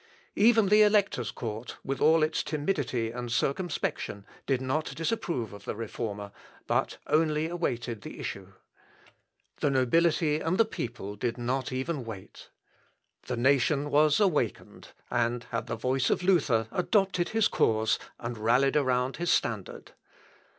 [0.35, 5.75] Even the Elector's court, with all its timidity and circumspection, did not disapprove of the
[5.75, 6.31] Reformer,
[6.65, 8.53] but only awaited the issue.
[9.59, 12.49] The nobility and the people did not even wait.
[13.27, 18.75] The nation was awakened, and, at the voice of Luther, adopted his cause, and rallied
[18.75, 19.91] around his standard.